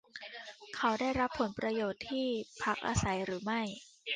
[0.75, 2.27] เขาได้รับผลประโยชน์ที่
[2.63, 3.61] พักอาศัยหรือไม่?